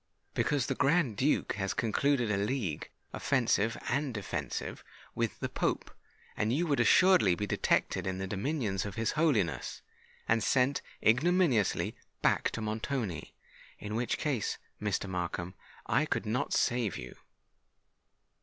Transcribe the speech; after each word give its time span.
"Because 0.33 0.65
the 0.65 0.73
Grand 0.73 1.15
Duke 1.15 1.53
has 1.57 1.75
concluded 1.75 2.31
a 2.31 2.37
league, 2.37 2.89
offensive 3.13 3.77
and 3.87 4.11
defensive, 4.15 4.83
with 5.13 5.39
the 5.39 5.47
Pope; 5.47 5.91
and 6.35 6.51
you 6.51 6.65
would 6.65 6.79
assuredly 6.79 7.35
be 7.35 7.45
detected 7.45 8.07
in 8.07 8.17
the 8.17 8.25
dominions 8.25 8.83
of 8.83 8.95
his 8.95 9.11
Holiness, 9.11 9.83
and 10.27 10.43
sent 10.43 10.81
ignominiously 11.05 11.95
back 12.23 12.49
to 12.49 12.61
Montoni—in 12.61 13.93
which 13.95 14.17
case, 14.17 14.57
Mr. 14.81 15.07
Markham, 15.07 15.53
I 15.85 16.07
could 16.07 16.25
not 16.25 16.51
save 16.51 16.97
you." 16.97 17.13